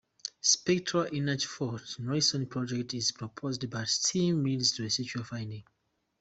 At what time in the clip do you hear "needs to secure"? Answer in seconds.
4.35-5.23